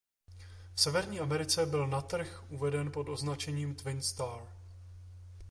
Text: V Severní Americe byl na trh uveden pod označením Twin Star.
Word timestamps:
V 0.75 0.81
Severní 0.81 1.19
Americe 1.19 1.65
byl 1.65 1.87
na 1.87 2.01
trh 2.01 2.43
uveden 2.49 2.91
pod 2.91 3.09
označením 3.09 3.75
Twin 3.75 4.01
Star. 4.01 4.47